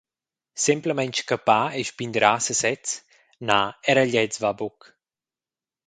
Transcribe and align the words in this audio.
Semplamein 0.65 1.11
scappar 1.17 1.69
e 1.77 1.81
spindrar 1.89 2.37
sesez, 2.45 2.85
na 3.47 3.59
era 3.91 4.03
gliez 4.09 4.33
va 4.41 4.51
buc. 4.59 4.79